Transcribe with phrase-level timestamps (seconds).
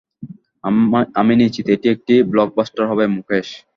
[1.19, 3.47] আমি নিশ্চিত এটি একটি ব্লকবাস্টার হবে মুকেশ।